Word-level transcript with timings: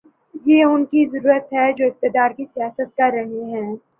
یہ 0.45 0.63
ان 0.65 0.85
کی 0.85 1.05
ضرورت 1.07 1.53
ہے 1.53 1.71
جو 1.73 1.85
اقتدار 1.85 2.31
کی 2.37 2.45
سیاست 2.45 2.95
کر 2.97 3.11
رہے 3.13 3.43
ہیں۔ 3.51 3.75